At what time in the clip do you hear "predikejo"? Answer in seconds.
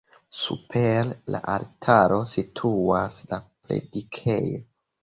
3.47-4.69